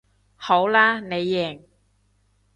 [0.35, 1.61] 好啦你贏